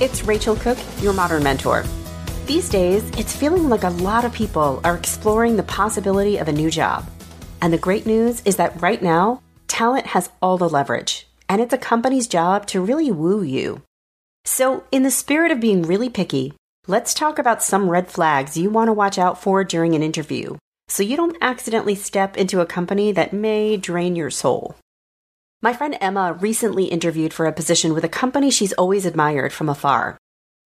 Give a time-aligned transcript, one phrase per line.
[0.00, 1.84] it's Rachel Cooke, your modern mentor.
[2.46, 6.52] These days, it's feeling like a lot of people are exploring the possibility of a
[6.52, 7.08] new job.
[7.60, 11.74] And the great news is that right now, talent has all the leverage, and it's
[11.74, 13.82] a company's job to really woo you.
[14.46, 16.54] So, in the spirit of being really picky,
[16.86, 20.56] let's talk about some red flags you want to watch out for during an interview
[20.90, 24.74] so you don't accidentally step into a company that may drain your soul.
[25.62, 29.68] My friend Emma recently interviewed for a position with a company she's always admired from
[29.68, 30.16] afar.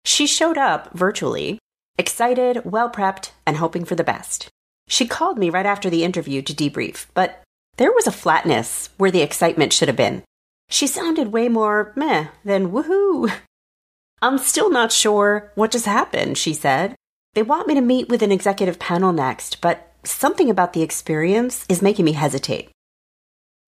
[0.06, 1.58] She showed up virtually,
[1.98, 4.48] excited, well prepped, and hoping for the best.
[4.88, 7.42] She called me right after the interview to debrief, but
[7.76, 10.22] there was a flatness where the excitement should have been.
[10.70, 13.30] She sounded way more meh than woohoo.
[14.22, 16.94] I'm still not sure what just happened, she said.
[17.34, 21.66] They want me to meet with an executive panel next, but something about the experience
[21.68, 22.70] is making me hesitate.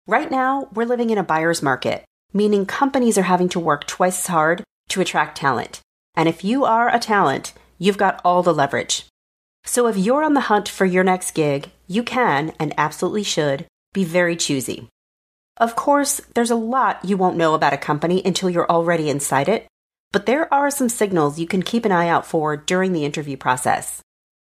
[0.07, 4.19] Right now, we're living in a buyer's market, meaning companies are having to work twice
[4.19, 5.81] as hard to attract talent.
[6.15, 9.07] And if you are a talent, you've got all the leverage.
[9.65, 13.65] So if you're on the hunt for your next gig, you can, and absolutely should,
[13.93, 14.89] be very choosy.
[15.57, 19.49] Of course, there's a lot you won't know about a company until you're already inside
[19.49, 19.65] it,
[20.11, 23.37] but there are some signals you can keep an eye out for during the interview
[23.37, 24.01] process.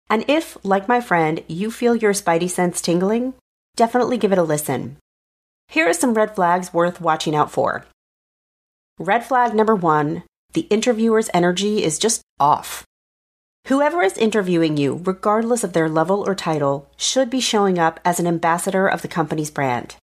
[0.08, 3.34] And if, like my friend, you feel your spidey sense tingling,
[3.76, 4.96] definitely give it a listen
[5.70, 7.86] here are some red flags worth watching out for.
[8.98, 12.84] Red flag number one the interviewer's energy is just off.
[13.68, 18.18] Whoever is interviewing you, regardless of their level or title, should be showing up as
[18.18, 19.94] an ambassador of the company's brand.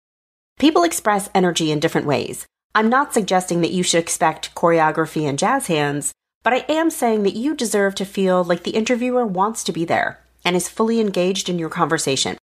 [0.58, 2.46] People express energy in different ways.
[2.74, 6.14] I'm not suggesting that you should expect choreography and jazz hands,
[6.44, 9.84] but I am saying that you deserve to feel like the interviewer wants to be
[9.84, 12.38] there and is fully engaged in your conversation.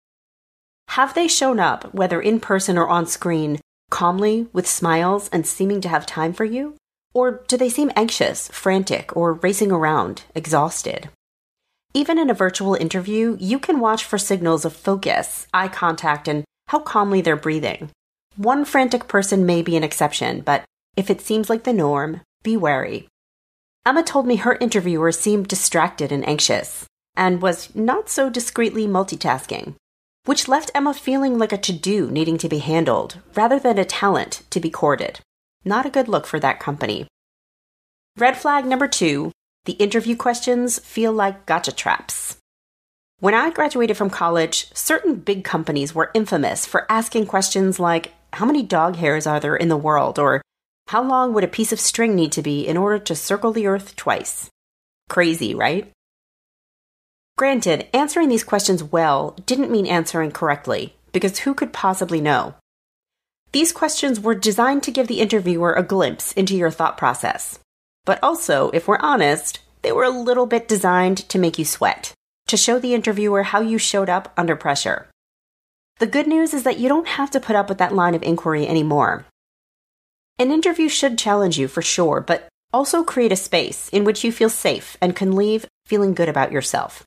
[0.95, 5.81] Have they shown up, whether in person or on screen, calmly, with smiles, and seeming
[5.83, 6.75] to have time for you?
[7.15, 11.09] Or do they seem anxious, frantic, or racing around, exhausted?
[11.95, 16.43] Even in a virtual interview, you can watch for signals of focus, eye contact, and
[16.67, 17.91] how calmly they're breathing.
[18.35, 20.65] One frantic person may be an exception, but
[20.97, 23.07] if it seems like the norm, be wary.
[23.87, 29.77] Emma told me her interviewer seemed distracted and anxious, and was not so discreetly multitasking
[30.25, 33.85] which left Emma feeling like a to do needing to be handled rather than a
[33.85, 35.21] talent to be courted.
[35.65, 37.07] Not a good look for that company.
[38.17, 39.33] Red flag number two
[39.67, 42.39] the interview questions feel like gotcha traps.
[43.19, 48.47] When I graduated from college, certain big companies were infamous for asking questions like How
[48.47, 50.19] many dog hairs are there in the world?
[50.19, 50.41] or
[50.89, 53.67] How long would a piece of string need to be in order to circle the
[53.67, 54.49] earth twice?
[55.11, 55.93] Crazy, right?
[57.41, 62.55] Granted, answering these questions well didn't mean answering correctly, because who could possibly know?
[63.53, 67.59] These questions were designed to give the interviewer a glimpse into your thought process.
[68.05, 72.13] But also, if we're honest, they were a little bit designed to make you sweat,
[72.47, 75.09] to show the interviewer how you showed up under pressure.
[75.99, 78.23] The good news is that you don't have to put up with that line of
[78.23, 79.25] inquiry anymore.
[80.39, 84.31] An interview should challenge you for sure, but also create a space in which you
[84.31, 87.07] feel safe and can leave feeling good about yourself.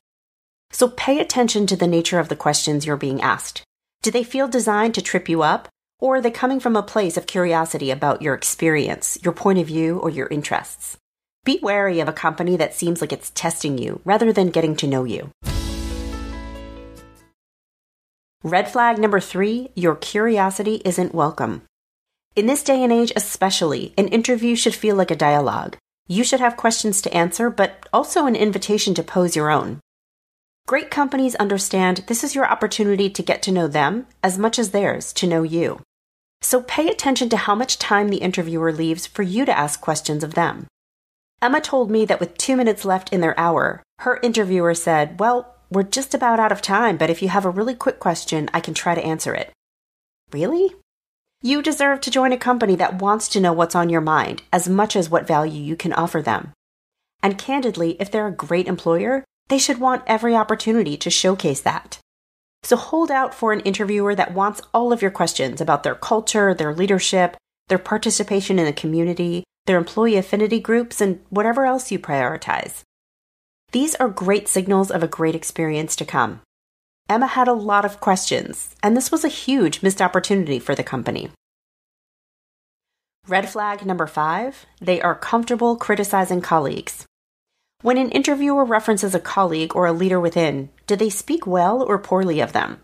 [0.74, 3.62] So pay attention to the nature of the questions you're being asked.
[4.02, 5.68] Do they feel designed to trip you up?
[6.00, 9.68] Or are they coming from a place of curiosity about your experience, your point of
[9.68, 10.96] view, or your interests?
[11.44, 14.88] Be wary of a company that seems like it's testing you rather than getting to
[14.88, 15.30] know you.
[18.42, 21.62] Red flag number three your curiosity isn't welcome.
[22.34, 25.76] In this day and age, especially, an interview should feel like a dialogue.
[26.08, 29.78] You should have questions to answer, but also an invitation to pose your own.
[30.66, 34.70] Great companies understand this is your opportunity to get to know them as much as
[34.70, 35.82] theirs to know you.
[36.40, 40.24] So pay attention to how much time the interviewer leaves for you to ask questions
[40.24, 40.66] of them.
[41.42, 45.54] Emma told me that with two minutes left in their hour, her interviewer said, Well,
[45.70, 48.60] we're just about out of time, but if you have a really quick question, I
[48.60, 49.52] can try to answer it.
[50.32, 50.74] Really?
[51.42, 54.66] You deserve to join a company that wants to know what's on your mind as
[54.66, 56.52] much as what value you can offer them.
[57.22, 61.98] And candidly, if they're a great employer, they should want every opportunity to showcase that.
[62.62, 66.54] So hold out for an interviewer that wants all of your questions about their culture,
[66.54, 67.36] their leadership,
[67.68, 72.82] their participation in the community, their employee affinity groups, and whatever else you prioritize.
[73.72, 76.40] These are great signals of a great experience to come.
[77.08, 80.82] Emma had a lot of questions, and this was a huge missed opportunity for the
[80.82, 81.30] company.
[83.26, 87.06] Red flag number five they are comfortable criticizing colleagues.
[87.84, 91.98] When an interviewer references a colleague or a leader within, do they speak well or
[91.98, 92.80] poorly of them?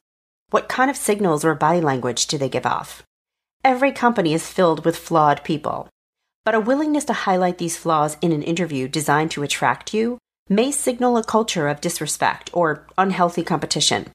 [0.50, 3.02] What kind of signals or body language do they give off?
[3.64, 5.88] Every company is filled with flawed people,
[6.44, 10.18] but a willingness to highlight these flaws in an interview designed to attract you
[10.50, 14.08] may signal a culture of disrespect or unhealthy competition.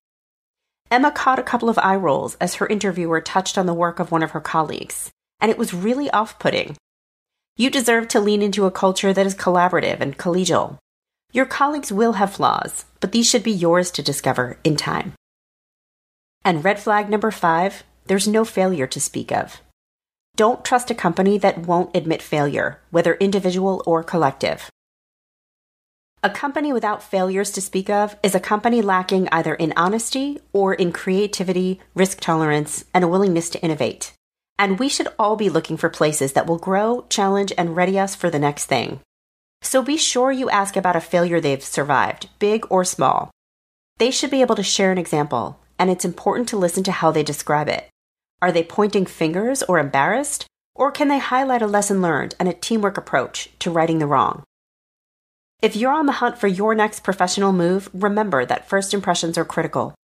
[0.91, 4.11] Emma caught a couple of eye rolls as her interviewer touched on the work of
[4.11, 5.09] one of her colleagues,
[5.39, 6.77] and it was really off putting.
[7.57, 10.77] You deserve to lean into a culture that is collaborative and collegial.
[11.31, 15.13] Your colleagues will have flaws, but these should be yours to discover in time.
[16.43, 19.61] And red flag number five there's no failure to speak of.
[20.35, 24.69] Don't trust a company that won't admit failure, whether individual or collective.
[26.21, 30.73] A company without failures to speak of is a company lacking either in honesty or
[30.73, 34.11] in creativity, risk tolerance, and a willingness to innovate.
[34.57, 38.15] And we should all be looking for places that will grow, challenge, and ready us
[38.15, 39.01] for the next thing.
[39.61, 43.31] So be sure you ask about a failure they've survived, big or small.
[43.97, 47.11] They should be able to share an example, and it's important to listen to how
[47.11, 47.89] they describe it.
[48.41, 50.45] Are they pointing fingers or embarrassed?
[50.75, 54.43] Or can they highlight a lesson learned and a teamwork approach to righting the wrong?
[55.61, 59.45] If you're on the hunt for your next professional move, remember that first impressions are
[59.45, 59.95] critical.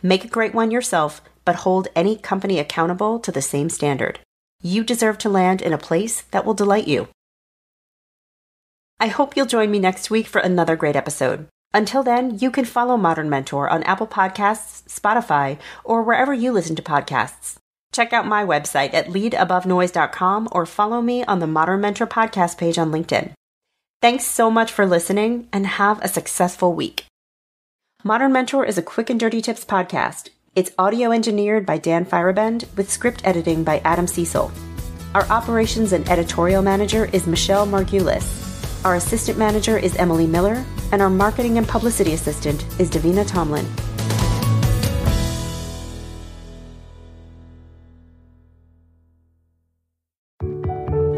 [0.00, 4.20] Make a great one yourself but hold any company accountable to the same standard.
[4.62, 7.08] You deserve to land in a place that will delight you.
[9.00, 11.48] I hope you'll join me next week for another great episode.
[11.74, 16.76] Until then, you can follow Modern Mentor on Apple Podcasts, Spotify, or wherever you listen
[16.76, 17.56] to podcasts.
[17.92, 22.78] Check out my website at leadabovenoise.com or follow me on the Modern Mentor podcast page
[22.78, 23.32] on LinkedIn.
[24.00, 27.04] Thanks so much for listening and have a successful week.
[28.04, 30.30] Modern Mentor is a quick and dirty tips podcast.
[30.54, 34.52] It's audio engineered by Dan Feierabend with script editing by Adam Cecil.
[35.14, 38.84] Our operations and editorial manager is Michelle Margulis.
[38.84, 40.62] Our assistant manager is Emily Miller,
[40.92, 43.66] and our marketing and publicity assistant is Davina Tomlin.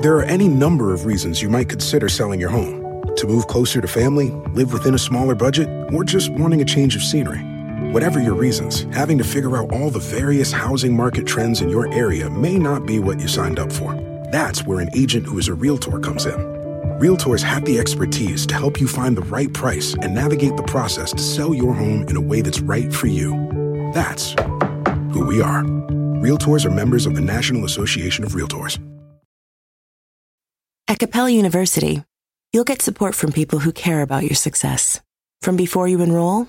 [0.00, 3.80] There are any number of reasons you might consider selling your home to move closer
[3.80, 7.53] to family, live within a smaller budget, or just wanting a change of scenery.
[7.94, 11.86] Whatever your reasons, having to figure out all the various housing market trends in your
[11.94, 13.94] area may not be what you signed up for.
[14.32, 16.34] That's where an agent who is a realtor comes in.
[16.98, 21.12] Realtors have the expertise to help you find the right price and navigate the process
[21.12, 23.30] to sell your home in a way that's right for you.
[23.94, 24.32] That's
[25.12, 25.62] who we are.
[25.62, 28.76] Realtors are members of the National Association of Realtors.
[30.88, 32.02] At Capella University,
[32.52, 35.00] you'll get support from people who care about your success.
[35.42, 36.48] From before you enroll